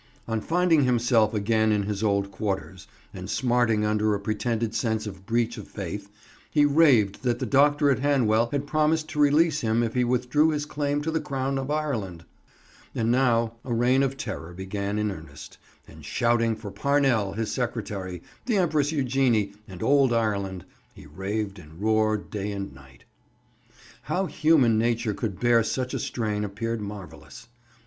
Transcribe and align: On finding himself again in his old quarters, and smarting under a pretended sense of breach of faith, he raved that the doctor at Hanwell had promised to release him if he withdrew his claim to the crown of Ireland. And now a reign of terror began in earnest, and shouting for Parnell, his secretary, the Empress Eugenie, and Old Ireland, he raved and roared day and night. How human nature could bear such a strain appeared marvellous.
On 0.27 0.41
finding 0.41 0.85
himself 0.85 1.31
again 1.31 1.71
in 1.71 1.83
his 1.83 2.01
old 2.01 2.31
quarters, 2.31 2.87
and 3.13 3.29
smarting 3.29 3.85
under 3.85 4.15
a 4.15 4.19
pretended 4.19 4.73
sense 4.73 5.05
of 5.05 5.27
breach 5.27 5.57
of 5.59 5.67
faith, 5.67 6.09
he 6.49 6.65
raved 6.65 7.21
that 7.21 7.37
the 7.37 7.45
doctor 7.45 7.91
at 7.91 7.99
Hanwell 7.99 8.49
had 8.51 8.65
promised 8.65 9.07
to 9.09 9.19
release 9.19 9.61
him 9.61 9.83
if 9.83 9.93
he 9.93 10.03
withdrew 10.03 10.49
his 10.49 10.65
claim 10.65 11.03
to 11.03 11.11
the 11.11 11.21
crown 11.21 11.59
of 11.59 11.69
Ireland. 11.69 12.25
And 12.95 13.11
now 13.11 13.57
a 13.63 13.75
reign 13.75 14.01
of 14.01 14.17
terror 14.17 14.55
began 14.55 14.97
in 14.97 15.11
earnest, 15.11 15.59
and 15.87 16.03
shouting 16.03 16.55
for 16.55 16.71
Parnell, 16.71 17.33
his 17.33 17.51
secretary, 17.53 18.23
the 18.47 18.57
Empress 18.57 18.91
Eugenie, 18.91 19.53
and 19.67 19.83
Old 19.83 20.11
Ireland, 20.11 20.65
he 20.95 21.05
raved 21.05 21.59
and 21.59 21.79
roared 21.79 22.31
day 22.31 22.51
and 22.51 22.73
night. 22.73 23.03
How 24.01 24.25
human 24.25 24.79
nature 24.79 25.13
could 25.13 25.39
bear 25.39 25.61
such 25.61 25.93
a 25.93 25.99
strain 25.99 26.43
appeared 26.43 26.81
marvellous. 26.81 27.49